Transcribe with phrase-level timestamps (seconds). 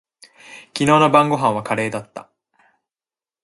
[0.75, 2.27] 昨日の晩御飯はカレーだった。